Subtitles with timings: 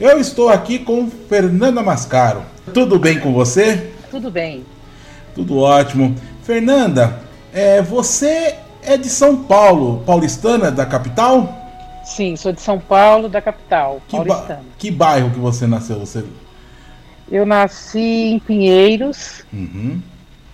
[0.00, 2.42] Eu estou aqui com Fernanda Mascaro.
[2.72, 3.92] Tudo bem com você?
[4.10, 4.64] Tudo bem.
[5.34, 6.14] Tudo ótimo.
[6.42, 7.20] Fernanda,
[7.52, 11.54] é, você é de São Paulo, paulistana da capital?
[12.02, 14.60] Sim, sou de São Paulo, da capital, que paulistana.
[14.60, 15.98] Ba que bairro que você nasceu?
[16.00, 16.24] Você...
[17.30, 20.00] Eu nasci em Pinheiros uhum.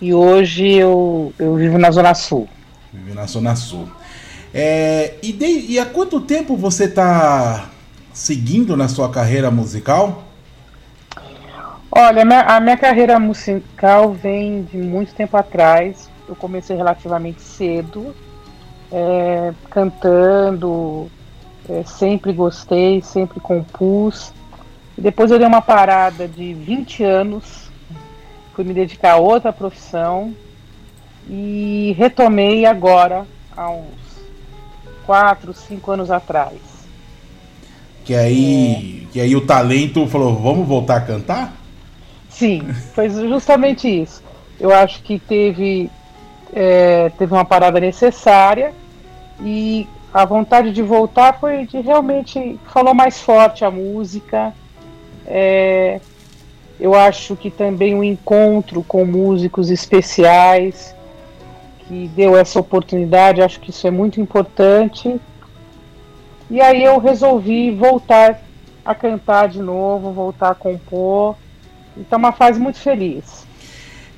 [0.01, 2.49] e hoje eu, eu vivo na Zona Sul.
[2.91, 3.87] Vive na Zona Sul.
[4.53, 7.69] É, e, de, e há quanto tempo você está
[8.17, 10.23] seguindo na sua carreira musical?
[11.91, 16.09] Olha, a minha, carreira musical vem de muito tempo atrás.
[16.27, 18.15] Eu comecei relativamente cedo,
[18.91, 21.09] é, cantando,
[21.69, 24.33] é, sempre gostei, sempre compus.
[24.97, 27.69] Depois eu dei uma parada de 20 anos,
[28.55, 30.35] fui me dedicar a outra profissão
[31.29, 33.85] e retomei agora, há uns
[35.05, 36.66] 4, 5 anos atrás.
[38.07, 39.11] Que aí, é.
[39.11, 41.53] que aí o talento falou, vamos voltar a cantar?
[42.29, 42.61] Sim,
[42.95, 44.23] foi justamente isso.
[44.57, 45.91] Eu acho que teve,
[46.53, 48.73] é, teve uma parada necessária
[49.41, 54.53] e a vontade de voltar foi de realmente falou mais forte a música.
[55.25, 55.99] É,
[56.79, 60.95] eu acho que também o um encontro com músicos especiais
[61.85, 65.19] que deu essa oportunidade, acho que isso é muito importante.
[66.49, 68.41] E aí eu resolvi voltar
[68.85, 71.35] a cantar de novo, voltar a compor.
[71.97, 73.45] Então, uma fase muito feliz.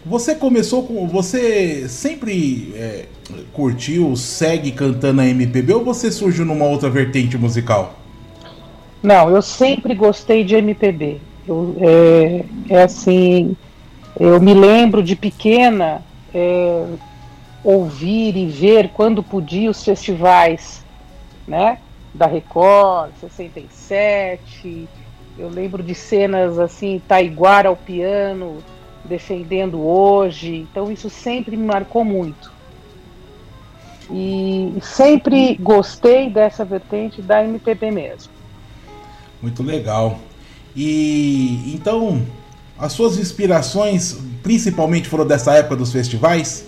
[0.05, 1.07] Você começou com.
[1.07, 3.05] Você sempre é,
[3.51, 7.95] curtiu, segue cantando a MPB ou você surgiu numa outra vertente musical?
[9.01, 11.19] Não, eu sempre gostei de MPB.
[11.47, 13.55] Eu, é, é assim,
[14.19, 16.01] eu me lembro de pequena
[16.33, 16.85] é,
[17.63, 20.83] ouvir e ver quando podia os festivais,
[21.47, 21.79] né?
[22.13, 24.87] Da Record, 67.
[25.37, 28.57] Eu lembro de cenas assim, Taiguara ao piano,
[29.05, 30.67] defendendo hoje.
[30.69, 32.51] Então isso sempre me marcou muito.
[34.11, 38.31] E sempre gostei dessa vertente da MPB mesmo.
[39.41, 40.19] Muito legal.
[40.75, 42.25] E então,
[42.77, 46.65] as suas inspirações principalmente foram dessa época dos festivais?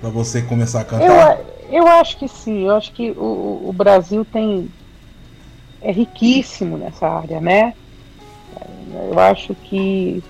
[0.00, 1.38] Para você começar a cantar?
[1.38, 2.64] Eu, eu acho que sim.
[2.64, 4.68] Eu acho que o, o Brasil tem
[5.82, 7.74] é riquíssimo nessa área, né?
[9.10, 10.22] Eu acho que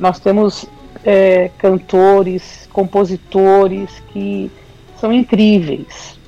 [0.00, 0.66] nós temos
[1.04, 4.50] é, cantores, compositores que
[4.98, 6.18] são incríveis.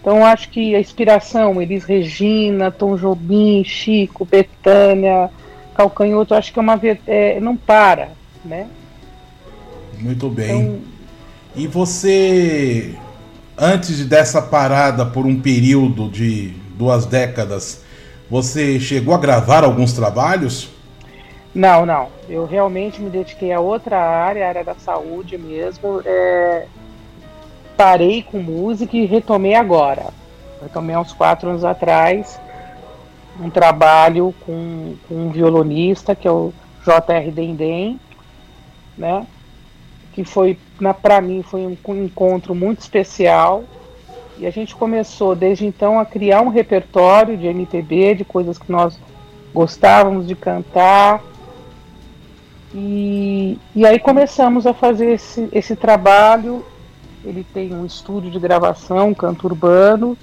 [0.00, 5.30] Então acho que a inspiração, Elis Regina, Tom Jobim, Chico, Betânia,
[5.74, 8.10] Calcanhoto, acho que é uma é, não para,
[8.44, 8.68] né?
[9.98, 10.60] Muito bem.
[10.60, 10.80] Então,
[11.54, 12.94] e você,
[13.62, 17.84] antes dessa parada por um período de duas décadas,
[18.28, 20.68] você chegou a gravar alguns trabalhos?
[21.54, 22.08] Não, não.
[22.28, 26.02] Eu realmente me dediquei a outra área, a área da saúde mesmo.
[26.04, 26.66] É...
[27.76, 30.06] Parei com música e retomei agora.
[30.60, 32.40] Retomei uns quatro anos atrás
[33.40, 36.52] um trabalho com, com um violonista, que é o
[36.84, 37.30] J.R.
[37.30, 37.98] Dendem,
[38.98, 39.26] né?
[40.12, 40.58] Que foi,
[41.00, 43.64] para mim, foi um, encontro muito especial.
[44.38, 48.70] E a gente começou desde então a criar um repertório de MPB, de coisas que
[48.70, 48.98] nós
[49.52, 51.22] gostávamos de cantar,
[52.74, 56.64] e, e aí começamos a fazer esse, esse trabalho.
[57.24, 60.16] Ele tem um estúdio de gravação, um canto urbano,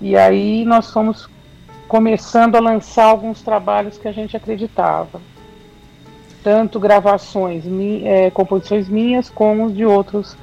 [0.00, 1.28] e aí nós fomos
[1.86, 5.20] começando a lançar alguns trabalhos que a gente acreditava.
[6.42, 7.64] Tanto gravações,
[8.04, 10.36] é, composições minhas, como de outros,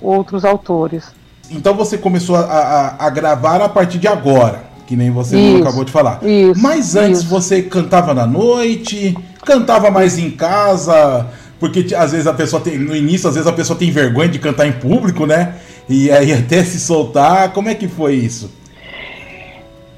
[0.00, 1.12] outros autores.
[1.50, 5.62] Então você começou a, a, a gravar a partir de agora, que nem você isso,
[5.62, 6.20] acabou de falar.
[6.22, 7.28] Isso, Mas antes isso.
[7.28, 11.26] você cantava na noite, cantava mais em casa,
[11.58, 14.38] porque às vezes a pessoa tem, no início, às vezes a pessoa tem vergonha de
[14.38, 15.56] cantar em público, né?
[15.88, 18.50] E aí até se soltar, como é que foi isso?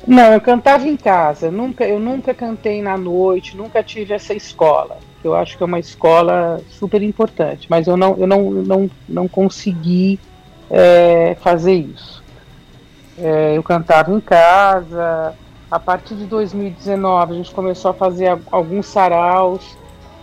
[0.06, 4.98] Não, eu cantava em casa, nunca, eu nunca cantei na noite, nunca tive essa escola.
[5.22, 9.28] Eu acho que é uma escola super importante, mas eu não, eu não, não, não
[9.28, 10.18] consegui
[10.70, 12.22] é, fazer isso.
[13.18, 15.34] É, eu cantava em casa,
[15.70, 19.76] a partir de 2019, a gente começou a fazer alguns saraus,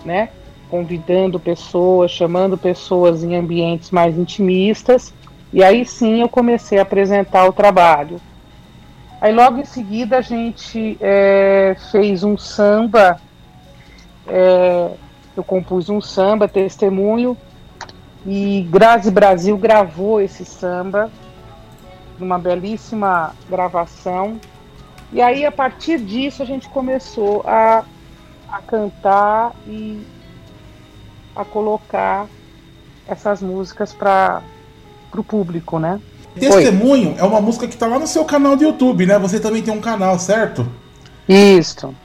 [0.04, 0.30] né?
[0.70, 5.14] Convidando pessoas, chamando pessoas em ambientes mais intimistas.
[5.54, 8.20] E aí sim eu comecei a apresentar o trabalho.
[9.22, 13.20] Aí logo em seguida a gente é, fez um samba,
[14.28, 14.92] é,
[15.36, 17.38] eu compus um samba, testemunho,
[18.26, 21.10] e Grazi Brasil gravou esse samba,
[22.20, 24.40] numa belíssima gravação
[25.14, 27.86] E aí, a partir disso, a gente começou a,
[28.50, 30.02] a cantar e
[31.36, 32.28] a colocar
[33.08, 34.42] essas músicas para
[35.16, 36.02] o público, né?
[36.38, 37.20] Testemunho Oi.
[37.20, 39.18] é uma música que está lá no seu canal do YouTube, né?
[39.18, 40.68] Você também tem um canal, certo?
[41.28, 41.96] Isso.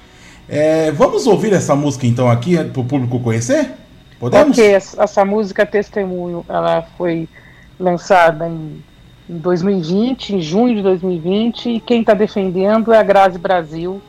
[0.55, 3.71] É, vamos ouvir essa música então aqui para o público conhecer?
[4.21, 4.49] Podemos?
[4.49, 7.27] Porque essa música Testemunho, ela foi
[7.81, 8.85] lançada em,
[9.31, 14.03] em 2020, em junho de 2020, e quem está defendendo é a Grazi Brasil.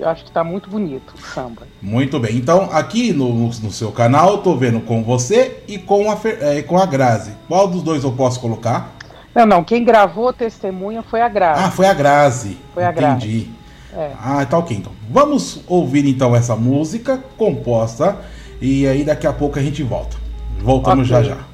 [0.00, 1.68] Eu acho que está muito bonito o samba.
[1.82, 2.34] Muito bem.
[2.34, 6.78] Então, aqui no, no seu canal, estou vendo com você e com a, é, com
[6.78, 7.32] a Grazi.
[7.46, 8.90] Qual dos dois eu posso colocar?
[9.34, 9.62] Não, não.
[9.62, 11.62] Quem gravou testemunha foi a Grazi.
[11.62, 12.56] Ah, foi a Grazi.
[12.72, 13.26] Foi a Grazi.
[13.26, 13.63] Entendi.
[13.96, 14.12] É.
[14.20, 14.76] Ah, tá ok.
[14.76, 18.18] Então, vamos ouvir então essa música composta
[18.60, 20.16] e aí daqui a pouco a gente volta.
[20.60, 21.24] Voltamos okay.
[21.24, 21.53] já já.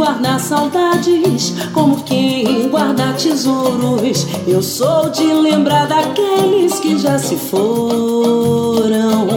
[0.00, 4.26] Guardar saudades, como quem guarda tesouros.
[4.48, 9.28] Eu sou de lembrar daqueles que já se foram.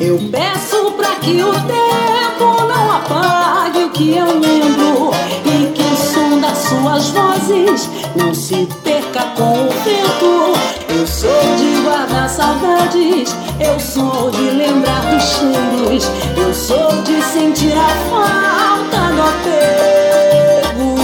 [0.00, 5.10] Eu peço pra que o tempo não apague o que eu lembro
[5.44, 10.56] e que o som das suas vozes não se perca com o vento.
[10.88, 12.05] Eu sou de guardar
[12.36, 16.04] saudades, eu sou de lembrar dos cheiros,
[16.36, 20.96] eu sou de sentir a falta do apego.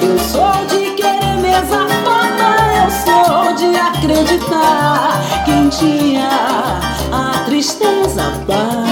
[0.00, 2.50] Eu sou de querer mesa farta,
[2.84, 6.28] eu sou de acreditar que um dia
[7.10, 8.84] a tristeza passa.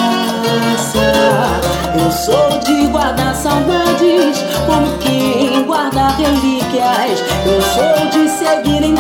[1.94, 7.23] Eu sou de guardar saudades como quem guarda relíquias.
[7.47, 8.99] Eu sou de seguir em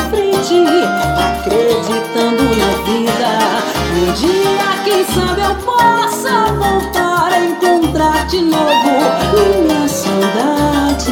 [2.56, 3.32] na vida.
[3.94, 8.90] Um dia, quem sabe, eu possa voltar a encontrar de novo
[9.34, 11.08] minhas saudades,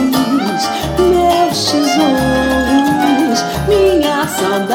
[0.98, 4.69] meus tesouros, minhas saudades,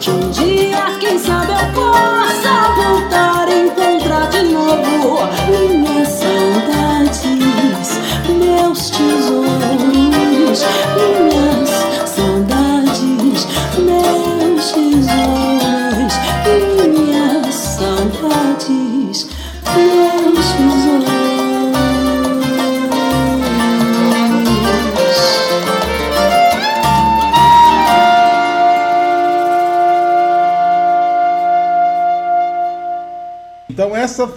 [0.00, 0.39] Que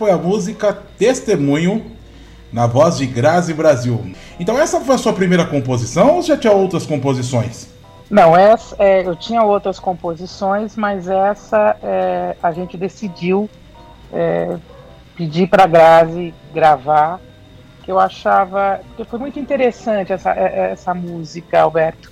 [0.03, 1.89] foi a música Testemunho,
[2.51, 4.13] na voz de Grazi Brasil.
[4.37, 7.69] Então essa foi a sua primeira composição ou já tinha outras composições?
[8.09, 13.49] Não, essa, é, eu tinha outras composições, mas essa é, a gente decidiu
[14.11, 14.57] é,
[15.15, 17.21] pedir para Grazi gravar,
[17.85, 22.11] que eu achava que foi muito interessante essa, é, é, essa música, Alberto.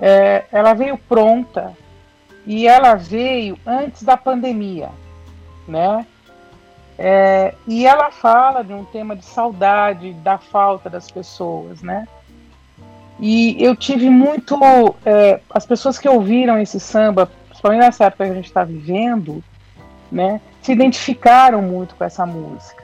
[0.00, 1.72] É, ela veio pronta
[2.46, 4.90] e ela veio antes da pandemia,
[5.66, 6.06] né?
[6.98, 12.08] É, e ela fala de um tema de saudade, da falta das pessoas, né?
[13.18, 14.58] E eu tive muito.
[15.04, 19.42] É, as pessoas que ouviram esse samba, principalmente nessa época que a gente está vivendo,
[20.10, 22.82] né, se identificaram muito com essa música,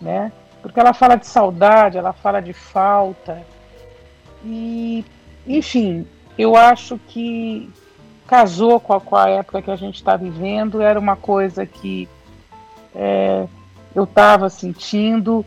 [0.00, 0.32] né?
[0.62, 3.42] Porque ela fala de saudade, ela fala de falta.
[4.42, 5.04] E,
[5.46, 6.06] enfim,
[6.38, 7.70] eu acho que
[8.26, 12.08] casou com a, com a época que a gente está vivendo, era uma coisa que
[12.94, 13.46] é,
[13.94, 15.44] eu estava sentindo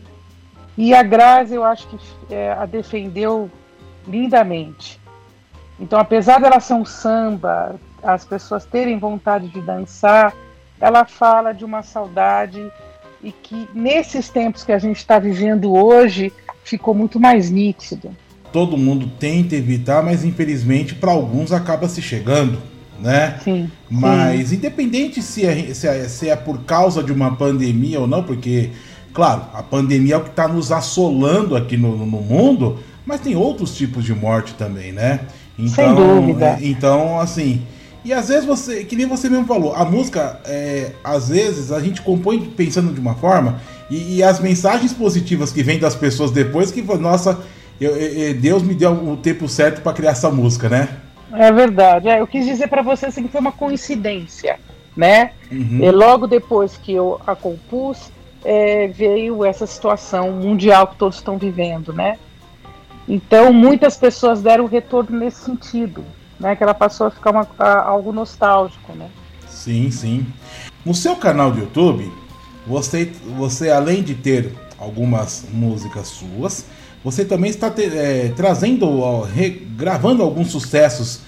[0.76, 1.98] E a Grazi, eu acho que
[2.34, 3.50] é, a defendeu
[4.06, 5.00] lindamente.
[5.80, 10.34] Então, apesar dela ser um samba, as pessoas terem vontade de dançar,
[10.80, 12.70] ela fala de uma saudade
[13.22, 18.14] e que nesses tempos que a gente está vivendo hoje ficou muito mais nítido.
[18.52, 22.58] Todo mundo tenta evitar, mas infelizmente para alguns acaba se chegando,
[23.00, 23.38] né?
[23.42, 23.70] Sim.
[23.88, 24.56] Mas sim.
[24.56, 28.70] independente se é, se, é, se é por causa de uma pandemia ou não, porque,
[29.12, 33.36] claro, a pandemia é o que está nos assolando aqui no, no mundo, mas tem
[33.36, 35.20] outros tipos de morte também, né?
[35.58, 36.46] Então, Sem dúvida.
[36.46, 37.62] É, então, assim,
[38.04, 41.80] e às vezes você, que nem você mesmo falou, a música, é, às vezes a
[41.80, 46.30] gente compõe pensando de uma forma e, e as mensagens positivas que vêm das pessoas
[46.30, 47.38] depois que, nossa,
[47.80, 50.88] eu, eu, Deus me deu o tempo certo para criar essa música, né?
[51.32, 52.08] É verdade.
[52.08, 54.58] É, eu quis dizer para você assim, que foi uma coincidência,
[54.96, 55.32] né?
[55.50, 55.80] Uhum.
[55.82, 58.10] E logo depois que eu a compus,
[58.44, 62.18] é, veio essa situação mundial que todos estão vivendo, né?
[63.06, 66.04] Então muitas pessoas deram retorno nesse sentido
[66.38, 66.54] né?
[66.54, 69.08] Que ela passou a ficar uma, a, algo nostálgico, né?
[69.48, 70.26] Sim, sim.
[70.84, 72.10] No seu canal do YouTube,
[72.66, 76.66] você, você além de ter algumas músicas suas,
[77.04, 79.26] você também está te, é, trazendo, ó,
[79.76, 81.20] gravando alguns sucessos,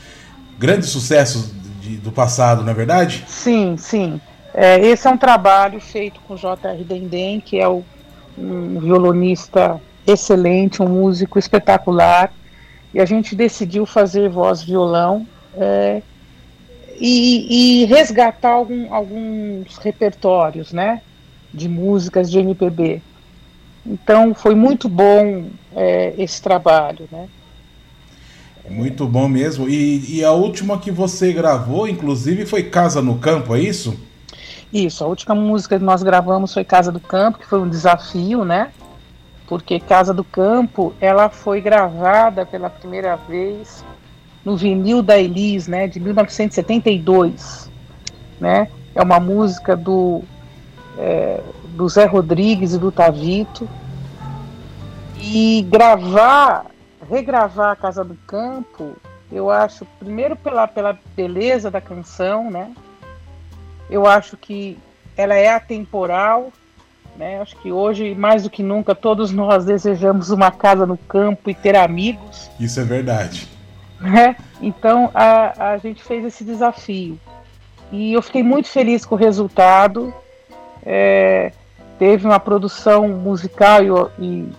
[0.59, 1.51] grandes sucessos
[1.81, 3.25] de, do passado, não é verdade?
[3.29, 4.21] Sim, sim.
[4.53, 6.83] É, esse é um trabalho feito com J.R.
[6.85, 7.85] Dendem, que é o,
[8.37, 12.33] um violonista excelente, um músico espetacular,
[12.93, 16.03] e a gente decidiu fazer voz violão é,
[16.99, 21.01] e, e, resgatar algum, alguns repertórios, né,
[21.55, 23.01] de músicas de MPB.
[23.85, 27.29] Então foi muito bom é, esse trabalho, né?
[28.69, 29.69] Muito bom mesmo.
[29.69, 33.99] E, e, a última que você gravou, inclusive, foi Casa no Campo, é isso?
[34.73, 38.45] Isso, a última música que nós gravamos foi Casa do Campo, que foi um desafio,
[38.45, 38.71] né?
[39.51, 43.85] porque Casa do Campo ela foi gravada pela primeira vez
[44.45, 47.69] no vinil da Elis, né, de 1972,
[48.39, 48.69] né?
[48.95, 50.23] É uma música do
[50.97, 51.41] é,
[51.71, 53.69] do Zé Rodrigues e do Tavito
[55.19, 56.67] e gravar,
[57.09, 58.97] regravar a Casa do Campo,
[59.31, 62.73] eu acho primeiro pela pela beleza da canção, né?
[63.89, 64.79] Eu acho que
[65.17, 66.53] ela é atemporal,
[67.17, 67.41] né?
[67.41, 71.55] Acho que hoje, mais do que nunca, todos nós desejamos uma casa no campo e
[71.55, 72.51] ter amigos.
[72.59, 73.49] Isso é verdade.
[74.01, 74.35] Né?
[74.63, 77.19] Então a, a gente fez esse desafio.
[77.93, 80.15] E eu fiquei muito feliz com o resultado.
[80.85, 81.53] É,
[82.01, 84.53] teve uma produção musical e, e,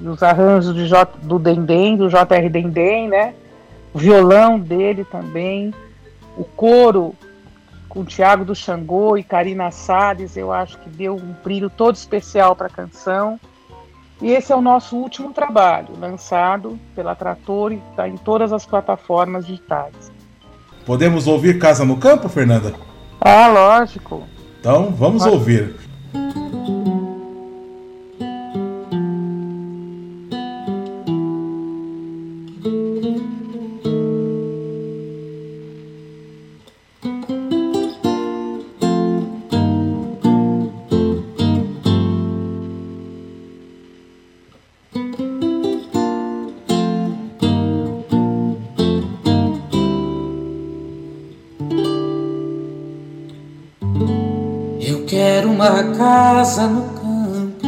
[0.00, 3.34] e os arranjos de J, do Dendem, do JR Dendem, né?
[3.94, 5.72] O violão dele também.
[6.36, 7.14] O coro
[7.88, 12.56] com Tiago do Xangô e Karina Salles, eu acho que deu um brilho todo especial
[12.56, 13.38] para a canção.
[14.20, 18.66] E esse é o nosso último trabalho, lançado pela Trator e está em todas as
[18.66, 20.10] plataformas digitais.
[20.84, 22.74] Podemos ouvir Casa no Campo, Fernanda?
[23.20, 24.24] Ah, lógico.
[24.58, 25.34] Então, vamos Pode.
[25.36, 25.86] ouvir.
[55.96, 57.66] Casa no campo,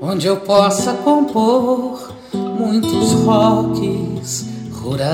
[0.00, 5.08] onde eu possa compor muitos rocks rurais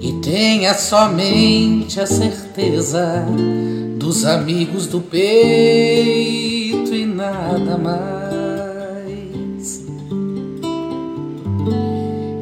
[0.00, 3.24] e tenha somente a certeza
[3.98, 8.24] dos amigos do peito e nada mais.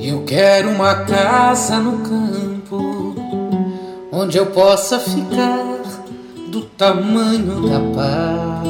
[0.01, 3.15] Eu quero uma casa no campo
[4.11, 5.72] onde eu possa ficar
[6.61, 8.63] tamanho da paz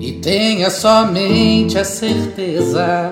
[0.00, 3.10] e tenha somente a certeza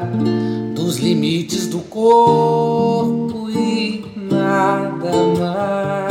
[0.75, 6.07] dos limites do corpo e nada mais.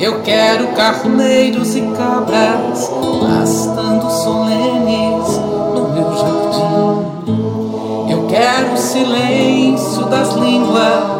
[0.00, 2.90] Eu quero carneiros e cabras
[3.20, 5.38] pastando solenes
[5.74, 7.06] no meu jardim.
[8.10, 11.17] Eu quero o silêncio das línguas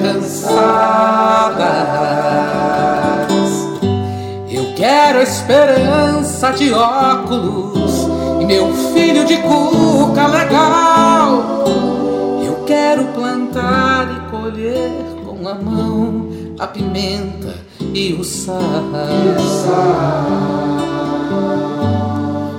[0.00, 1.68] cansadas.
[4.50, 8.06] Eu quero a esperança de óculos
[8.40, 11.64] e meu filho de cuca legal.
[12.44, 14.90] Eu quero plantar e colher
[15.24, 16.28] com a mão
[16.58, 17.54] a pimenta
[17.94, 18.58] e o sal.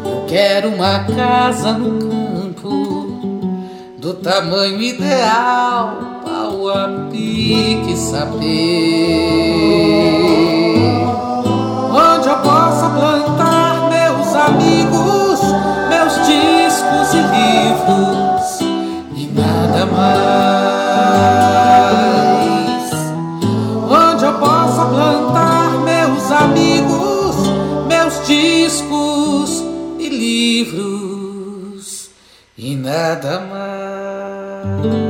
[0.06, 3.10] Eu quero uma casa no campo
[3.98, 6.19] do tamanho ideal
[7.10, 9.40] pique saber
[11.92, 15.40] onde eu possa plantar meus amigos,
[15.90, 18.60] meus discos e livros
[19.16, 20.10] e nada mais.
[23.90, 27.38] Onde eu possa plantar meus amigos,
[27.88, 29.64] meus discos
[29.98, 32.10] e livros
[32.58, 35.09] e nada mais.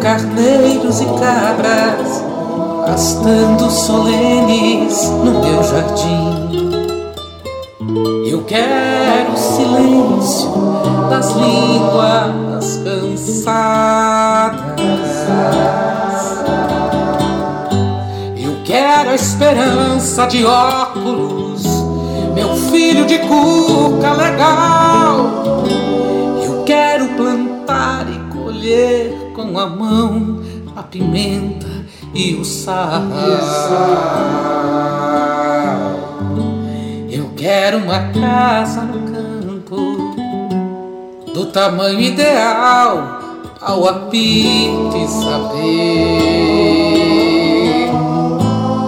[0.00, 2.24] Carneiros e cabras
[2.86, 6.50] pastando solenes no meu jardim.
[8.26, 10.50] Eu quero o silêncio
[11.08, 13.70] das línguas cansadas.
[18.36, 21.62] Eu quero a esperança de óculos,
[22.34, 25.64] meu filho de cuca legal.
[26.42, 29.19] Eu quero plantar e colher
[29.50, 30.40] com a mão
[30.76, 31.66] a pimenta
[32.14, 33.02] e o sal.
[37.10, 40.14] Eu quero uma casa no campo
[41.34, 43.18] do tamanho ideal
[43.60, 46.20] ao apito saber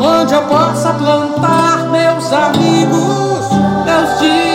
[0.00, 3.50] onde eu possa plantar meus amigos,
[3.84, 4.51] meus discos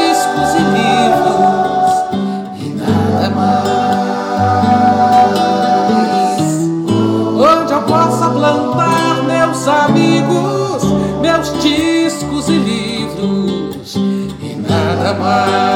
[9.68, 10.84] meus amigos,
[11.20, 15.68] meus discos e livros e nada mais.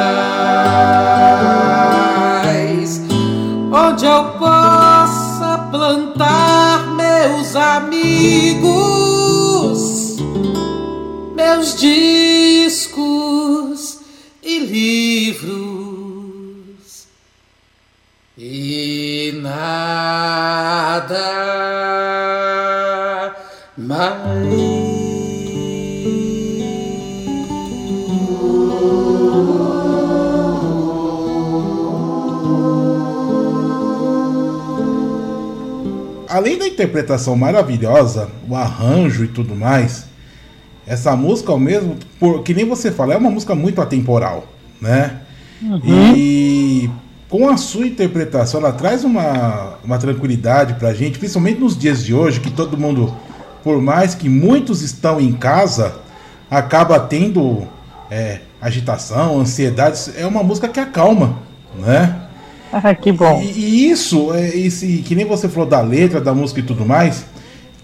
[3.74, 8.70] Onde eu possa plantar meus amigos,
[11.36, 12.80] meus discos
[14.42, 15.82] e livros
[18.38, 21.41] e nada
[36.30, 40.06] Além da interpretação maravilhosa, o arranjo e tudo mais,
[40.88, 44.48] essa música ao mesmo, por, que nem você fala, é uma música muito atemporal,
[44.80, 45.20] né?
[45.62, 46.16] Uhum.
[46.16, 46.90] E
[47.28, 52.14] com a sua interpretação, ela traz uma, uma tranquilidade pra gente, principalmente nos dias de
[52.14, 53.14] hoje, que todo mundo
[53.64, 55.96] por mais que muitos estão em casa,
[56.50, 57.68] acaba tendo
[58.10, 60.12] é, agitação, ansiedade.
[60.18, 61.38] É uma música que acalma,
[61.76, 62.18] né?
[62.74, 63.42] Ah, que bom.
[63.42, 66.86] E, e isso, é, esse, que nem você falou da letra, da música e tudo
[66.86, 67.26] mais.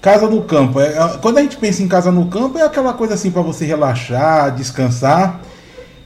[0.02, 0.80] Casa no campo.
[0.80, 3.66] É, quando a gente pensa em casa no campo, é aquela coisa assim para você
[3.66, 5.42] relaxar, descansar.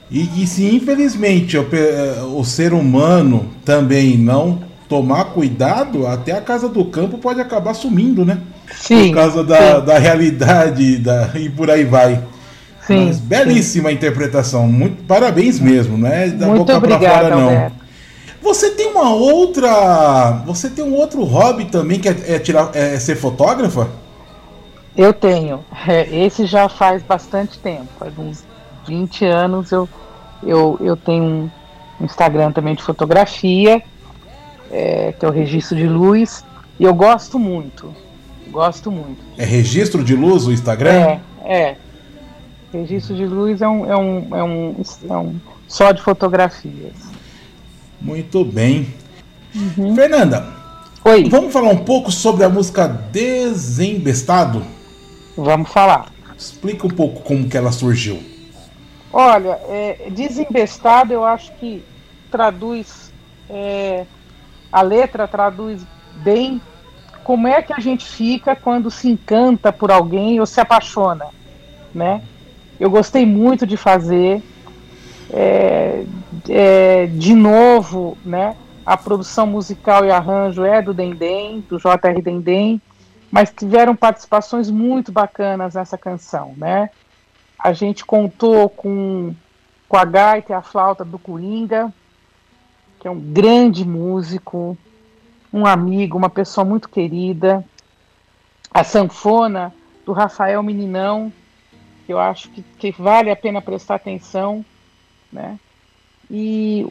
[0.10, 6.41] E, e se infelizmente o, é, o ser humano também não tomar cuidado, até a
[6.41, 8.39] casa do campo pode acabar sumindo, né?
[8.75, 12.23] Sim, por causa da, da realidade da, e por aí vai.
[12.86, 13.95] Sim, Mas belíssima sim.
[13.95, 17.43] interpretação, muito parabéns mesmo, não é da muito boca para fora não.
[17.43, 17.81] Alberto.
[18.41, 22.97] Você tem uma outra, você tem um outro hobby também que é, é tirar, é
[22.97, 23.88] ser fotógrafa?
[24.97, 25.63] Eu tenho.
[25.88, 28.43] É, esse já faz bastante tempo, faz uns
[28.88, 29.88] 20 anos eu
[30.43, 31.51] eu, eu tenho
[31.99, 33.81] um Instagram também de fotografia,
[34.71, 36.43] é, que é o Registro de Luz,
[36.79, 37.93] e eu gosto muito.
[38.51, 39.23] Gosto muito.
[39.37, 40.91] É registro de luz o Instagram?
[40.91, 41.77] É, é.
[42.73, 44.75] Registro de luz é um, é um, é um,
[45.09, 45.35] é um
[45.67, 46.93] só de fotografias.
[47.99, 48.93] Muito bem.
[49.55, 49.95] Uhum.
[49.95, 50.47] Fernanda,
[51.03, 51.29] Oi.
[51.29, 54.65] vamos falar um pouco sobre a música Desembestado?
[55.35, 56.11] Vamos falar.
[56.37, 58.21] Explica um pouco como que ela surgiu.
[59.13, 61.83] Olha, é, Desembestado eu acho que
[62.29, 63.11] traduz,
[63.49, 64.05] é,
[64.71, 65.81] a letra traduz
[66.23, 66.61] bem
[67.23, 71.27] como é que a gente fica quando se encanta por alguém ou se apaixona,
[71.93, 72.21] né?
[72.79, 74.41] Eu gostei muito de fazer,
[75.29, 76.03] é,
[76.49, 78.55] é, de novo, né?
[78.86, 82.21] A produção musical e arranjo é do Dendem, do J.R.
[82.21, 82.81] Dendem,
[83.31, 86.89] mas tiveram participações muito bacanas nessa canção, né?
[87.57, 89.36] A gente contou com,
[89.88, 91.93] com a gaita e a flauta do Coringa,
[92.99, 94.75] que é um grande músico,
[95.53, 97.63] um amigo, uma pessoa muito querida.
[98.73, 99.73] A sanfona
[100.05, 101.31] do Rafael Meninão,
[102.05, 104.65] que eu acho que, que vale a pena prestar atenção,
[105.31, 105.59] né?
[106.29, 106.87] E,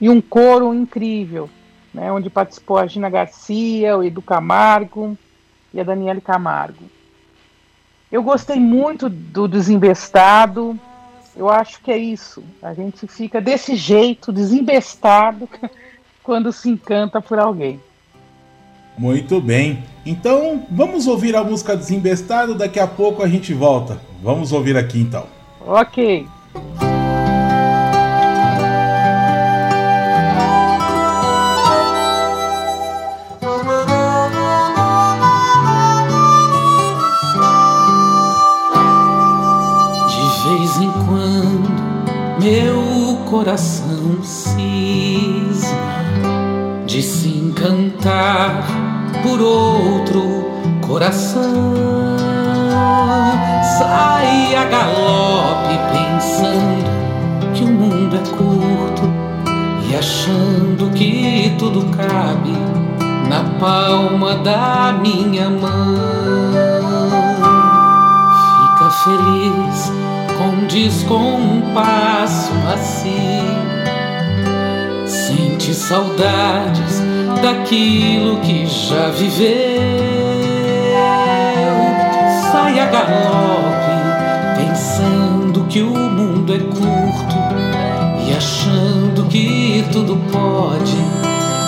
[0.00, 1.50] e um coro incrível,
[1.92, 2.10] né?
[2.10, 5.16] Onde participou a Gina Garcia, o Edu Camargo
[5.72, 6.84] e a Daniele Camargo.
[8.10, 10.78] Eu gostei muito do Desembestado.
[11.36, 12.42] Eu acho que é isso.
[12.62, 15.46] A gente fica desse jeito, desembestado,
[16.24, 17.80] quando se encanta por alguém.
[18.98, 19.84] Muito bem.
[20.04, 24.00] Então, vamos ouvir a música Desembestado, daqui a pouco a gente volta.
[24.22, 25.26] Vamos ouvir aqui então.
[25.64, 26.26] Ok.
[40.08, 45.98] De vez em quando, meu coração cisma
[46.86, 48.87] de se encantar
[49.28, 50.50] por outro
[50.86, 51.74] coração.
[53.78, 59.02] Sai a galope pensando que o mundo é curto
[59.88, 62.56] e achando que tudo cabe
[63.28, 65.94] na palma da minha mão.
[68.56, 69.92] Fica feliz
[70.38, 73.67] com descompasso macio,
[75.68, 77.02] sente saudades
[77.42, 79.48] daquilo que já viveu.
[82.50, 83.92] Sai a galope,
[84.56, 87.36] pensando que o mundo é curto
[88.26, 90.96] e achando que tudo pode.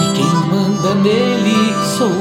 [0.03, 2.21] E quem manda nele sou eu.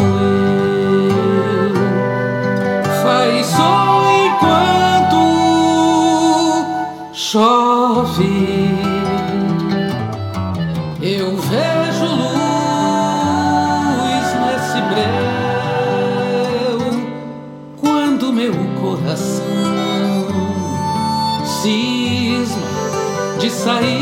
[3.03, 5.21] Faz só enquanto
[7.13, 8.58] chove.
[23.69, 23.98] Sair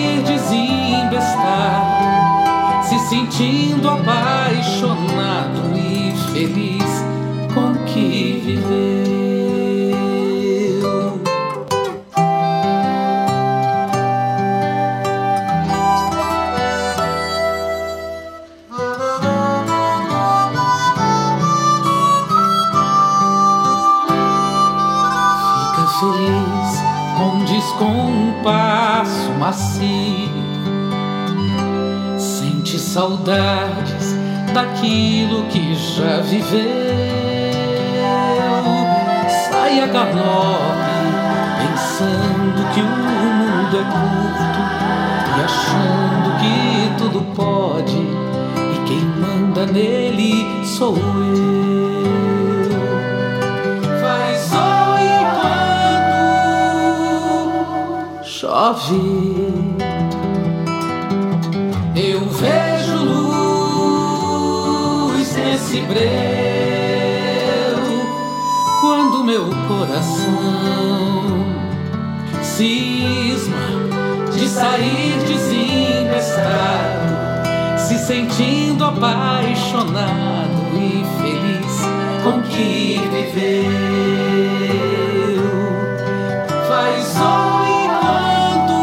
[33.28, 34.16] saudades
[34.54, 36.62] daquilo que já viveu.
[39.50, 40.96] Sai a galope,
[41.60, 44.60] pensando que o mundo é curto
[45.36, 46.56] e achando que
[46.98, 48.00] tudo pode.
[48.74, 51.04] E quem manda nele sou eu.
[54.02, 54.98] Faz só
[58.13, 59.66] enquanto chove.
[65.67, 65.97] Esse breu
[68.80, 71.45] quando meu coração
[72.41, 73.67] cisma
[74.34, 76.38] de sair desembestado,
[77.77, 81.82] se sentindo apaixonado e feliz
[82.23, 83.67] com que viveu.
[86.69, 87.13] Faz
[88.63, 88.77] enquanto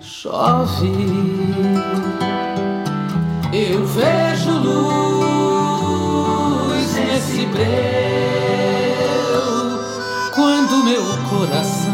[0.00, 1.31] chove.
[7.52, 9.12] Breu
[10.34, 11.92] quando meu coração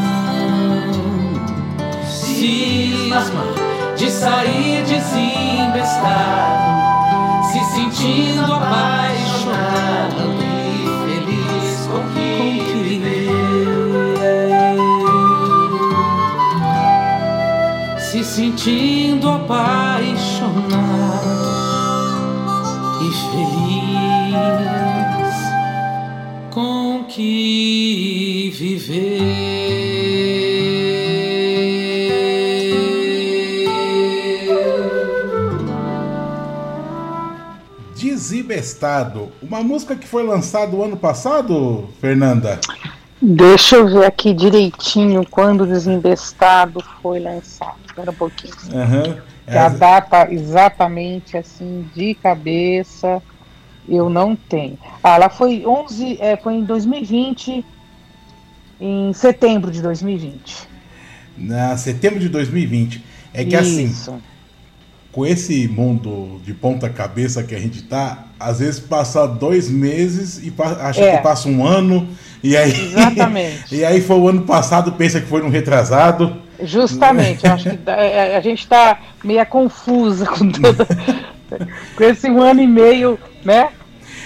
[2.06, 3.44] cisma
[3.96, 5.98] de sair desembestado,
[7.50, 12.30] se sentindo apaixonado e feliz com que
[12.84, 13.80] viveu,
[17.98, 20.78] se sentindo apaixonado
[23.00, 23.68] e feliz
[26.58, 29.20] com que viver.
[37.96, 42.58] Desibestado, uma música que foi lançada o ano passado, Fernanda?
[43.22, 47.76] Deixa eu ver aqui direitinho quando Desembestado foi lançado.
[47.86, 48.54] Espera um pouquinho.
[48.72, 49.16] Uhum.
[49.46, 49.58] É.
[49.58, 53.22] A data exatamente assim, de cabeça,
[53.88, 54.78] eu não tenho.
[55.02, 57.64] Ah, ela foi 11, é, foi em 2020,
[58.80, 60.68] em setembro de 2020.
[61.36, 63.02] Na setembro de 2020.
[63.32, 64.10] É que assim, Isso.
[64.10, 64.22] assim,
[65.12, 70.38] com esse mundo de ponta cabeça que a gente tá, às vezes passa dois meses
[70.38, 71.16] e acha é.
[71.16, 72.08] que passa um ano,
[72.42, 72.70] e aí.
[72.92, 73.74] Exatamente.
[73.74, 76.36] e aí foi o ano passado, pensa que foi um retrasado.
[76.62, 80.86] Justamente, eu acho que é, a gente está meio confusa com toda.
[81.96, 83.68] com esse um ano e meio, né?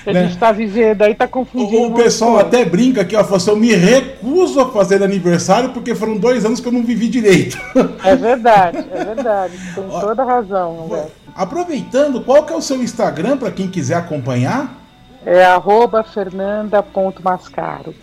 [0.02, 0.22] Que a né?
[0.24, 1.92] gente está vivendo aí, está confundindo.
[1.92, 6.16] O, pessoal até brinca aqui, ó, assim, eu me recuso a fazer aniversário porque foram
[6.16, 7.58] dois anos que eu não vivi direito.
[8.04, 9.54] É verdade, é verdade.
[9.74, 10.88] Tem ó, toda razão.
[11.34, 14.82] Aproveitando, qual que é o seu Instagram para quem quiser acompanhar?
[15.24, 17.94] É arroba fernanda.mascaro.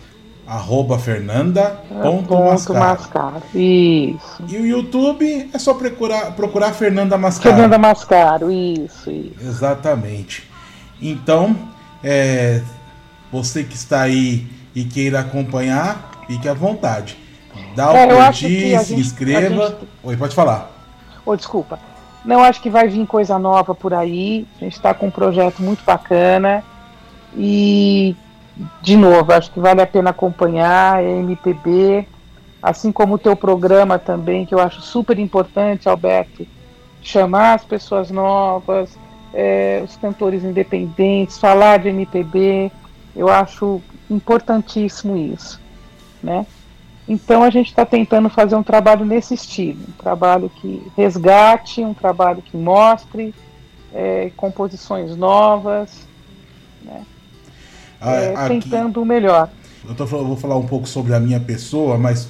[0.46, 3.42] Arroba fernanda.mascaro.
[3.54, 4.42] Isso.
[4.48, 7.54] E o YouTube é só procurar, procurar Fernanda Mascaro.
[7.54, 9.36] Fernanda Mascaro, isso, isso.
[9.40, 10.50] Exatamente.
[11.00, 11.56] Então,
[12.02, 12.62] é,
[13.30, 17.16] você que está aí e queira acompanhar, fique à vontade.
[17.74, 19.68] Dá o é, curtir, se gente, inscreva.
[19.68, 19.88] Gente...
[20.02, 20.70] Oi, pode falar.
[21.24, 21.78] Oh, desculpa.
[22.24, 24.46] Não, acho que vai vir coisa nova por aí.
[24.56, 26.62] A gente está com um projeto muito bacana.
[27.36, 28.16] E,
[28.82, 31.02] de novo, acho que vale a pena acompanhar.
[31.02, 32.06] É MPB,
[32.62, 36.46] assim como o teu programa também, que eu acho super importante, Alberto.
[37.02, 38.90] Chamar as pessoas novas,
[39.32, 42.70] é, os cantores independentes, falar de MPB,
[43.14, 45.60] eu acho importantíssimo isso,
[46.22, 46.46] né?
[47.08, 51.94] Então a gente está tentando fazer um trabalho nesse estilo, um trabalho que resgate, um
[51.94, 53.34] trabalho que mostre
[53.92, 56.06] é, composições novas,
[56.84, 57.02] né?
[58.00, 59.50] Ah, é, aqui, tentando o melhor.
[59.86, 62.28] Eu tô, vou falar um pouco sobre a minha pessoa, mas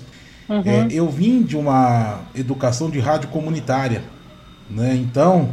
[0.49, 0.63] uhum.
[0.65, 4.03] é, eu vim de uma educação de rádio comunitária.
[4.71, 4.95] Né?
[4.95, 5.49] Então,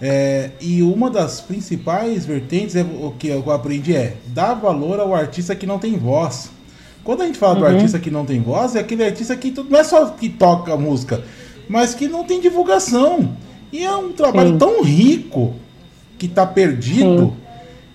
[0.00, 5.14] é, e uma das principais vertentes é, o que eu aprendi é dar valor ao
[5.14, 6.50] artista que não tem voz.
[7.02, 7.60] Quando a gente fala uhum.
[7.60, 10.76] do artista que não tem voz, é aquele artista que não é só que toca
[10.76, 11.24] música,
[11.68, 13.36] mas que não tem divulgação.
[13.72, 14.58] E é um trabalho Sim.
[14.58, 15.54] tão rico
[16.16, 17.34] que está perdido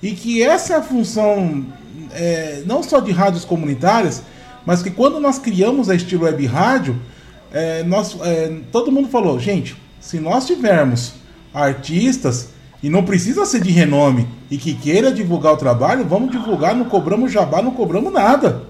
[0.02, 0.10] Sim.
[0.10, 1.66] e que essa é a função
[2.14, 4.24] é, não só de rádios comunitárias,
[4.66, 7.00] mas que quando nós criamos a estilo web rádio,
[7.54, 11.14] é, nós, é, todo mundo falou, gente, se nós tivermos
[11.54, 12.50] artistas,
[12.82, 16.86] e não precisa ser de renome, e que queira divulgar o trabalho, vamos divulgar, não
[16.86, 18.64] cobramos jabá, não cobramos nada.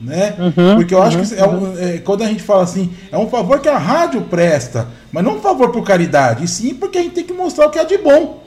[0.00, 0.34] Né?
[0.38, 3.16] Uhum, Porque eu acho uhum, que é, um, é, quando a gente fala assim, é
[3.16, 7.02] um favor que a rádio presta, mas não um favor por caridade, sim porque a
[7.02, 8.42] gente tem que mostrar o que é de bom.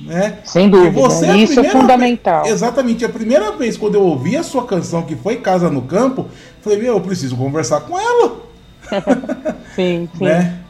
[0.00, 0.38] Né?
[0.44, 2.42] Sem dúvida, você, isso é fundamental.
[2.42, 5.82] Vez, exatamente, a primeira vez quando eu ouvi a sua canção, que foi Casa no
[5.82, 6.26] Campo,
[6.60, 8.40] falei, meu, eu preciso conversar com ela.
[9.76, 10.24] sim, sim.
[10.24, 10.61] Né?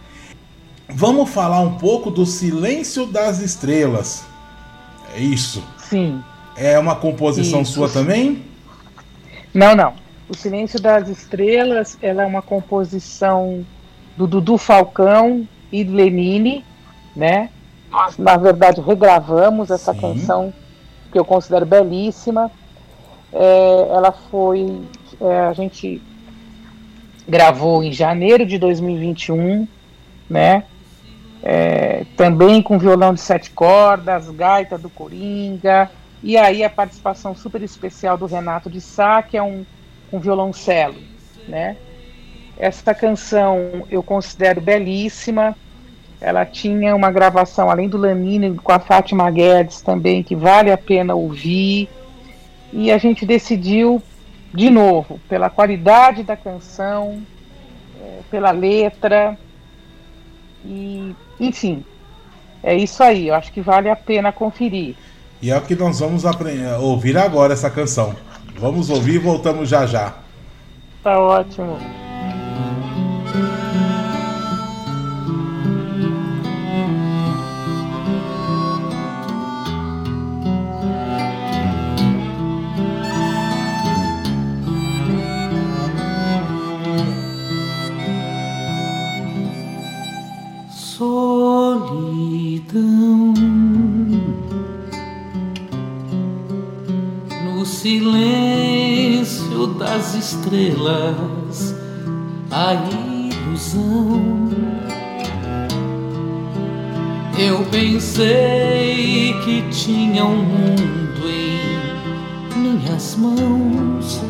[0.94, 4.24] Vamos falar um pouco do Silêncio das Estrelas.
[5.14, 5.62] É isso?
[5.78, 6.22] Sim.
[6.56, 7.72] É uma composição isso.
[7.72, 8.44] sua também?
[9.54, 9.94] Não, não.
[10.28, 13.64] O Silêncio das Estrelas ela é uma composição
[14.16, 16.64] do Dudu Falcão e do Lenine,
[17.16, 17.50] né?
[17.90, 20.00] Nós, na verdade, regravamos essa Sim.
[20.00, 20.52] canção
[21.10, 22.50] que eu considero belíssima.
[23.32, 24.82] É, ela foi.
[25.20, 26.00] É, a gente
[27.26, 29.66] gravou em janeiro de 2021,
[30.28, 30.64] né?
[31.42, 35.90] É, também com violão de sete cordas, gaita do Coringa,
[36.22, 39.66] e aí a participação super especial do Renato de Sá, que é um,
[40.12, 40.96] um violoncelo,
[41.48, 41.76] né?
[42.56, 45.56] Esta canção eu considero belíssima,
[46.20, 50.78] ela tinha uma gravação, além do Lanini, com a Fátima Guedes também, que vale a
[50.78, 51.88] pena ouvir,
[52.72, 54.00] e a gente decidiu,
[54.54, 57.20] de novo, pela qualidade da canção,
[58.00, 59.36] é, pela letra,
[60.64, 61.84] e enfim,
[62.62, 63.28] é isso aí.
[63.28, 64.94] Eu acho que vale a pena conferir.
[65.40, 66.24] E é o que nós vamos
[66.80, 68.14] ouvir agora essa canção.
[68.58, 70.14] Vamos ouvir e voltamos já já.
[71.02, 71.78] Tá ótimo.
[92.72, 93.34] Solidão.
[97.44, 101.74] No silêncio das estrelas,
[102.50, 104.50] a ilusão.
[107.38, 114.20] Eu pensei que tinha um mundo em minhas mãos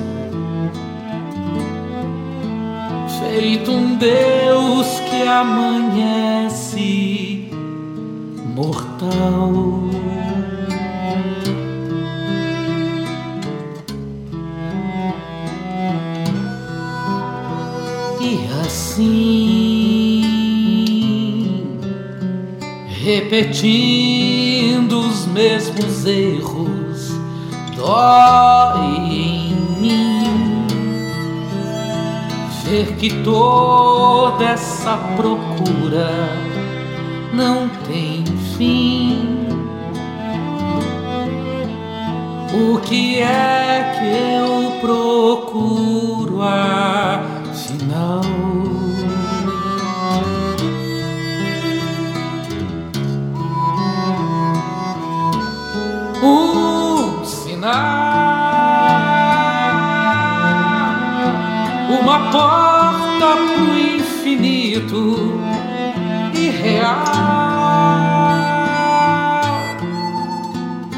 [3.20, 7.31] feito um Deus que amanhece
[8.54, 9.52] mortal.
[18.20, 19.92] E assim
[23.02, 27.10] repetindo os mesmos erros,
[27.74, 30.66] dói em mim
[32.64, 36.28] ver que toda essa procura
[37.32, 38.11] não tem
[38.62, 39.18] fim.
[42.54, 48.22] O que é que eu procuro afinal?
[56.22, 57.72] Um sinal,
[62.00, 65.40] uma porta pro infinito
[66.34, 67.31] irreal.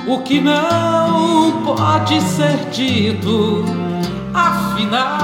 [0.07, 3.65] O que não pode ser dito,
[4.35, 5.24] afinal,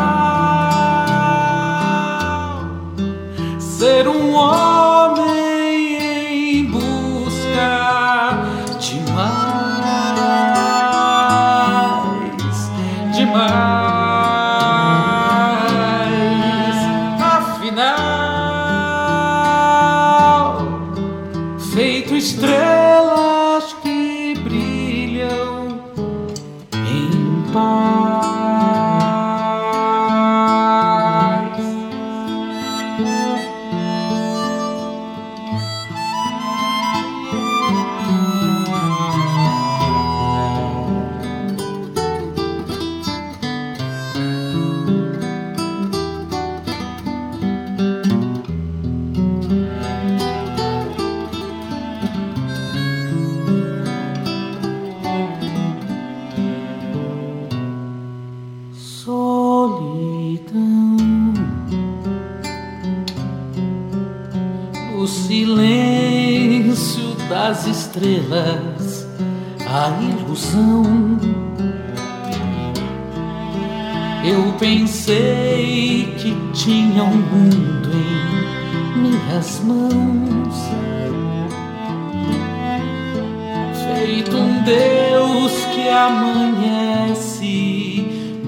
[83.95, 87.51] feito um Deus que amanhece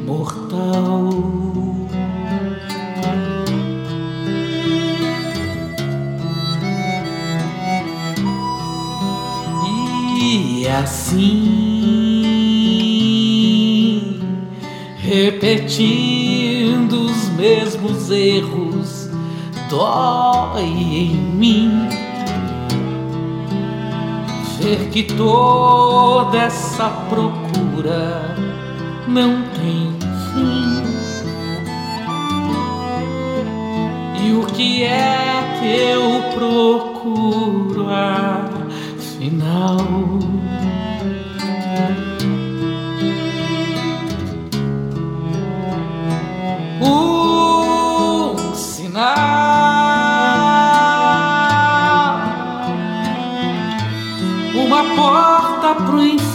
[0.06, 1.32] mortal.
[10.82, 11.80] assim,
[14.98, 18.71] repetindo os mesmos erros,
[19.72, 21.88] dói em mim
[24.60, 28.36] ver que toda essa procura
[29.08, 29.96] não tem
[30.34, 30.82] fim.
[34.22, 37.86] E o que é que eu procuro
[38.98, 39.78] afinal?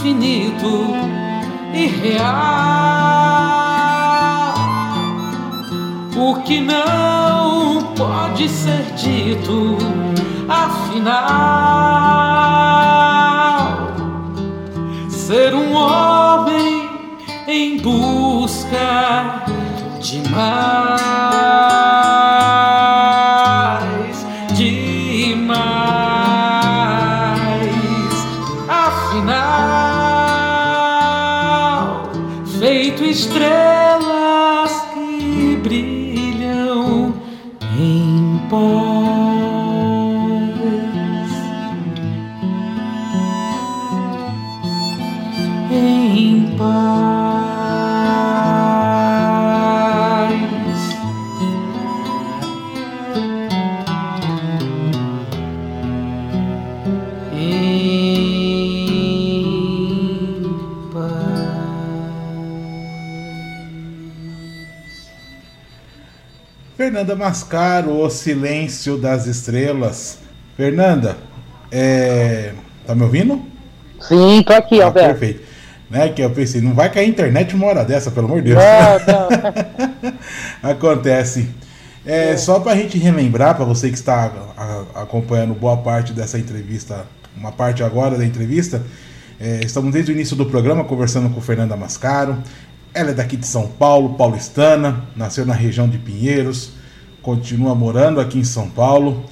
[0.08, 0.96] Infinito
[1.74, 2.28] irreal.
[6.16, 9.78] O que não pode ser dito,
[10.48, 11.18] afinal,
[15.10, 16.90] ser um homem
[17.48, 19.44] em busca
[20.02, 21.47] de mais.
[66.98, 70.18] Fernanda Mascaro, O Silêncio das Estrelas.
[70.56, 71.16] Fernanda,
[71.72, 72.54] é...
[72.88, 73.40] tá me ouvindo?
[74.02, 75.20] Sim, tô aqui, ah, Alberto.
[75.20, 75.44] Perfeito.
[75.92, 78.64] Né, que eu pensei, não vai cair internet uma hora dessa, pelo amor de Deus.
[79.06, 80.10] Não,
[80.64, 80.72] não.
[80.72, 81.52] Acontece.
[82.04, 82.38] É, é.
[82.38, 84.32] Só para a gente relembrar, para você que está
[84.96, 87.06] acompanhando boa parte dessa entrevista,
[87.38, 88.82] uma parte agora da entrevista,
[89.40, 92.42] é, estamos desde o início do programa conversando com Fernanda Mascaro.
[92.92, 96.76] Ela é daqui de São Paulo, paulistana, nasceu na região de Pinheiros,
[97.28, 99.26] continua morando aqui em São Paulo.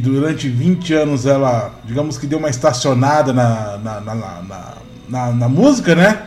[0.00, 4.74] durante 20 anos ela, digamos que deu uma estacionada na, na, na,
[5.10, 6.22] na, na, música, né?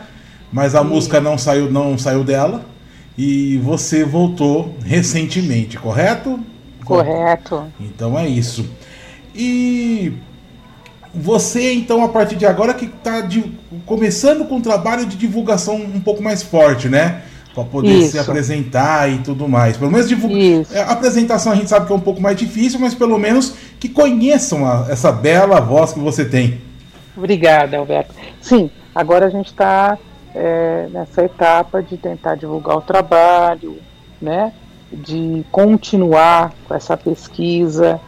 [0.52, 0.86] Mas a Sim.
[0.86, 2.64] música não saiu, não saiu dela.
[3.18, 6.38] E você voltou recentemente, correto?
[6.84, 7.64] Correto.
[7.80, 8.64] Então é isso.
[9.34, 10.12] E
[11.12, 13.28] você, então, a partir de agora que está
[13.84, 17.22] começando com um trabalho de divulgação um pouco mais forte, né?
[17.54, 18.12] Para poder Isso.
[18.12, 19.76] se apresentar e tudo mais.
[19.76, 20.64] Pelo menos divulgar.
[20.72, 23.54] É, a apresentação a gente sabe que é um pouco mais difícil, mas pelo menos
[23.78, 26.60] que conheçam a, essa bela voz que você tem.
[27.16, 28.14] Obrigada, Alberto.
[28.40, 29.98] Sim, agora a gente está
[30.34, 33.76] é, nessa etapa de tentar divulgar o trabalho,
[34.20, 34.52] né?
[34.90, 38.00] De continuar com essa pesquisa.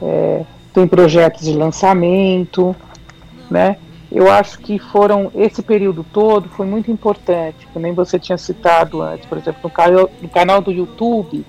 [0.00, 0.42] É,
[0.72, 2.74] tem projetos de lançamento,
[3.50, 3.76] né?
[4.16, 9.02] Eu acho que foram esse período todo foi muito importante, que nem você tinha citado
[9.02, 11.44] antes, por exemplo, no canal, no canal do YouTube,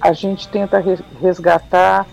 [0.00, 0.82] a gente tenta
[1.20, 2.06] resgatar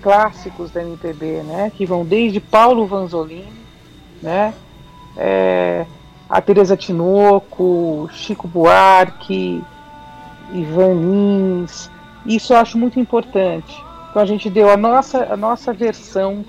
[0.00, 3.52] clássicos da MPB, né, que vão desde Paulo Vanzolini,
[4.22, 4.54] né,
[5.18, 5.84] é,
[6.30, 9.62] a Teresa Tinoco, Chico Buarque,
[10.50, 11.90] Ivan Lins,
[12.24, 13.84] isso eu acho muito importante.
[14.08, 16.42] Então a gente deu a nossa, a nossa versão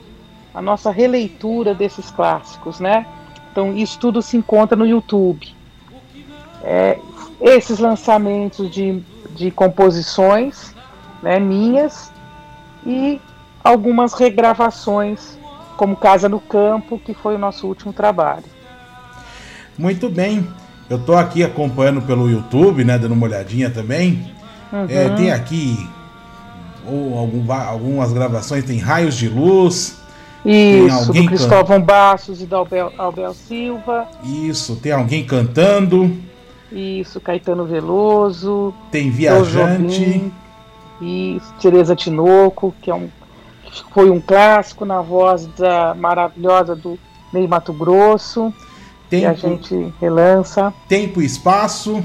[0.53, 3.05] a nossa releitura desses clássicos, né?
[3.51, 5.47] Então isso tudo se encontra no YouTube.
[6.63, 6.97] É,
[7.41, 9.01] esses lançamentos de,
[9.35, 10.73] de composições
[11.21, 12.11] né, minhas
[12.85, 13.19] e
[13.63, 15.37] algumas regravações,
[15.77, 18.43] como Casa no Campo, que foi o nosso último trabalho.
[19.77, 20.47] Muito bem.
[20.89, 24.31] Eu estou aqui acompanhando pelo YouTube, né, dando uma olhadinha também.
[24.71, 24.85] Uhum.
[24.89, 25.89] É, tem aqui
[26.85, 30.02] ou algum, algumas gravações, tem raios de luz,
[30.45, 31.85] isso, do Cristóvão can...
[31.85, 34.07] Bastos e do Albel, Albel Silva.
[34.23, 36.15] Isso, tem alguém cantando.
[36.71, 38.73] Isso, Caetano Veloso.
[38.91, 40.31] Tem Viajante.
[41.01, 43.09] Isso, Tereza Tinoco, que é um,
[43.93, 46.97] foi um clássico na voz da maravilhosa do
[47.31, 48.53] Ney Mato Grosso.
[49.09, 50.73] Tempo, que a gente relança.
[50.87, 52.03] Tempo e Espaço.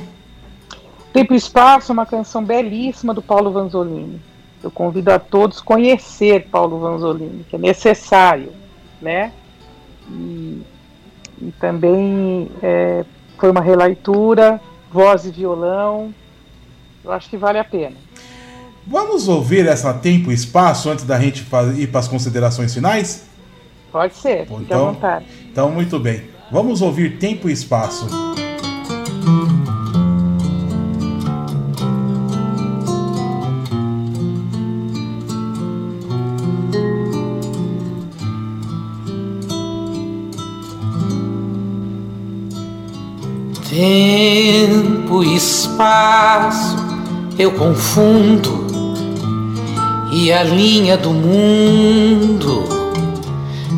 [1.12, 4.20] Tempo e Espaço é uma canção belíssima do Paulo Vanzolini.
[4.62, 8.52] Eu convido a todos a conhecer Paulo Vanzolini, que é necessário,
[9.00, 9.32] né?
[10.10, 10.62] E,
[11.40, 13.04] e também é,
[13.38, 16.12] foi uma releitura, voz e violão.
[17.04, 17.96] Eu acho que vale a pena.
[18.86, 21.46] Vamos ouvir essa tempo e espaço antes da gente
[21.76, 23.28] ir para as considerações finais?
[23.92, 25.26] Pode ser, Bom, fique então, à vontade.
[25.50, 26.24] Então, muito bem.
[26.50, 28.06] Vamos ouvir tempo e espaço.
[28.34, 29.57] Tempo
[45.22, 46.76] e espaço
[47.38, 48.66] eu confundo,
[50.10, 52.64] e a linha do mundo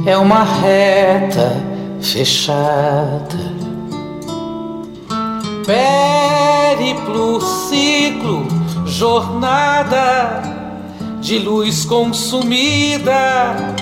[0.06, 1.56] é uma reta
[2.00, 3.50] fechada.
[5.66, 8.46] Périplo, ciclo,
[8.86, 10.42] jornada
[11.20, 13.74] de luz consumida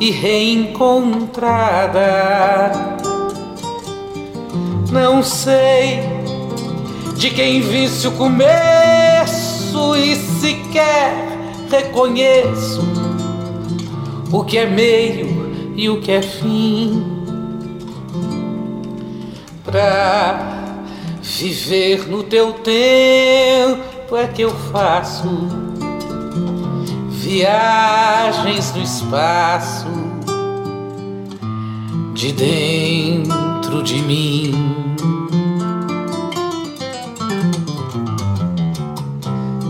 [0.00, 2.96] e reencontrada
[4.90, 6.17] não sei
[7.18, 11.12] de quem visse o começo e sequer
[11.68, 12.80] reconheço
[14.30, 17.04] o que é meio e o que é fim.
[19.64, 20.76] Pra
[21.20, 25.28] viver no teu tempo é que eu faço
[27.10, 29.88] viagens no espaço
[32.14, 34.87] de dentro de mim.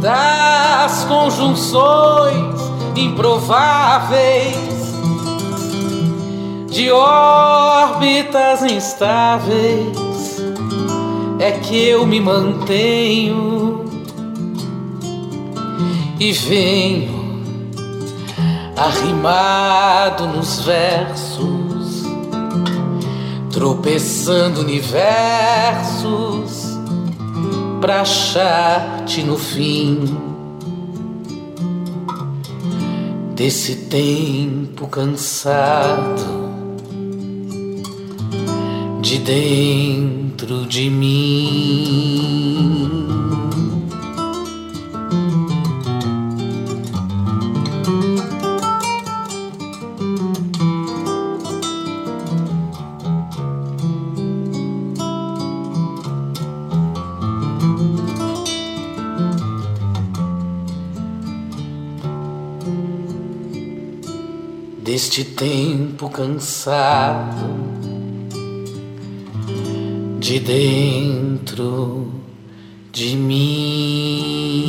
[0.00, 2.58] Das conjunções
[2.96, 4.56] improváveis
[6.70, 9.98] de órbitas instáveis
[11.40, 13.84] é que eu me mantenho
[16.20, 17.18] e venho
[18.76, 22.04] arrimado nos versos,
[23.50, 26.67] tropeçando universos
[27.80, 30.00] pra achar-te no fim
[33.34, 36.38] desse tempo cansado
[39.00, 42.77] de dentro de mim.
[65.18, 67.58] Neste tempo cansado
[70.20, 72.12] de dentro
[72.92, 74.68] de mim.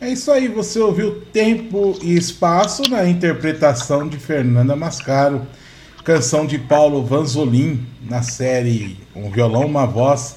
[0.00, 5.44] É isso aí, você ouviu Tempo e Espaço na interpretação de Fernanda Mascaro,
[6.04, 10.36] canção de Paulo Vanzolin na série Um Violão, Uma Voz.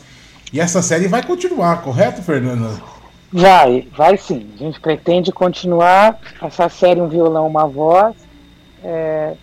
[0.52, 2.97] E essa série vai continuar, correto, Fernanda?
[3.32, 4.48] Vai, vai sim.
[4.56, 8.16] A gente pretende continuar essa série Um Violão, Uma Voz.
[8.84, 9.34] É,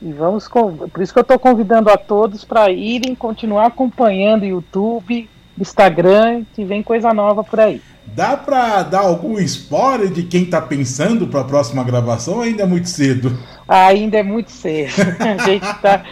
[0.00, 0.48] e vamos.
[0.48, 5.28] Por isso que eu estou convidando a todos para irem continuar acompanhando YouTube,
[5.58, 7.80] Instagram, que vem coisa nova por aí.
[8.04, 12.64] Dá para dar algum spoiler de quem está pensando para a próxima gravação ou ainda
[12.64, 13.38] é muito cedo?
[13.68, 14.92] Ainda é muito cedo.
[15.20, 16.04] a gente tá.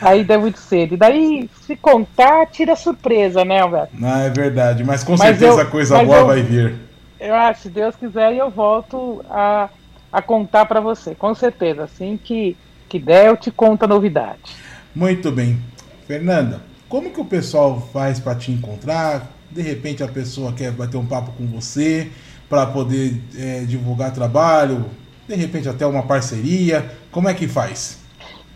[0.00, 0.94] Ainda é muito cedo.
[0.94, 3.94] E daí, se contar, tira surpresa, né, Alberto?
[3.98, 4.84] Não, é verdade.
[4.84, 6.74] Mas com mas certeza eu, coisa boa eu, vai vir.
[7.18, 9.68] Eu, ah, se Deus quiser, eu volto a,
[10.12, 11.14] a contar para você.
[11.14, 11.84] Com certeza.
[11.84, 12.56] Assim que,
[12.88, 14.56] que der, eu te conto a novidade.
[14.94, 15.60] Muito bem.
[16.06, 19.30] Fernanda, como que o pessoal faz para te encontrar?
[19.50, 22.10] De repente a pessoa quer bater um papo com você
[22.48, 24.86] para poder é, divulgar trabalho,
[25.26, 26.92] de repente até uma parceria.
[27.10, 28.05] Como é que faz?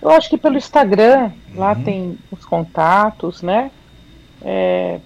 [0.02, 1.84] Eu acho que pelo Instagram, lá uhum.
[1.84, 3.70] tem os contatos, né?
[4.42, 4.98] É,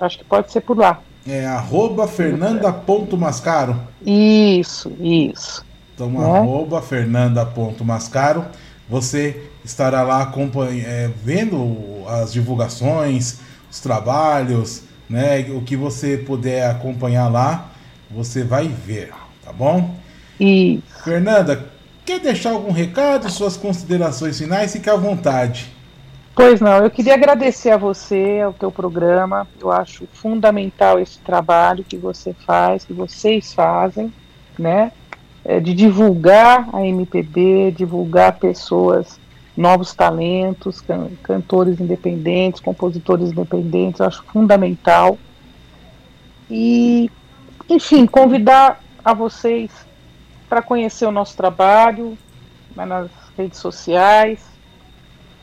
[0.00, 1.00] acho que pode ser por lá.
[1.26, 3.76] É arroba fernanda.mascaro.
[4.04, 5.64] Isso, isso.
[5.94, 6.38] Então, né?
[6.38, 8.46] arroba fernanda.mascaro.
[8.88, 10.32] Você estará lá
[10.86, 15.40] é, vendo as divulgações, os trabalhos, né?
[15.50, 17.70] O que você puder acompanhar lá,
[18.10, 19.12] você vai ver,
[19.44, 19.94] tá bom?
[20.40, 21.68] E Fernanda,
[22.08, 24.72] quer deixar algum recado, suas considerações finais?
[24.72, 25.70] Fique à vontade.
[26.34, 29.46] Pois não, eu queria agradecer a você, ao teu programa.
[29.60, 34.10] Eu acho fundamental esse trabalho que você faz, que vocês fazem,
[34.58, 34.90] né?
[35.44, 39.20] É, de divulgar a MPB, divulgar pessoas
[39.54, 45.18] novos talentos, can cantores independentes, compositores independentes, eu acho fundamental.
[46.50, 47.10] E,
[47.68, 49.87] enfim, convidar a vocês
[50.48, 52.16] para conhecer o nosso trabalho
[52.74, 54.40] né, nas redes sociais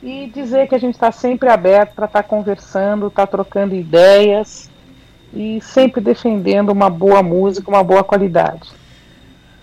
[0.02, 3.76] e dizer que a gente está sempre aberto para estar tá conversando, estar tá trocando
[3.76, 4.70] ideias
[5.34, 8.70] e sempre defendendo uma boa música, uma boa qualidade.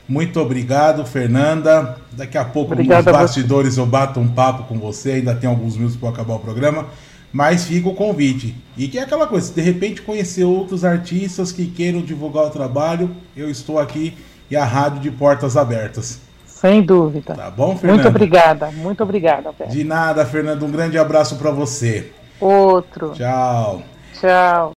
[0.09, 1.97] Muito obrigado, Fernanda.
[2.13, 5.13] Daqui a pouco, Obrigado nos bastidores, eu bato um papo com você.
[5.13, 6.87] Ainda tem alguns minutos para acabar o programa.
[7.33, 8.55] Mas fica o convite.
[8.77, 13.11] E que é aquela coisa, de repente conhecer outros artistas que queiram divulgar o trabalho,
[13.35, 14.15] eu estou aqui
[14.53, 16.21] e a rádio de portas abertas.
[16.45, 17.35] Sem dúvida.
[17.35, 18.03] Tá bom, Fernanda?
[18.03, 19.55] Muito obrigada, muito obrigada.
[19.67, 20.63] De nada, Fernanda.
[20.63, 22.13] Um grande abraço para você.
[22.39, 23.13] Outro.
[23.15, 23.83] Tchau.
[24.21, 24.71] Tchau.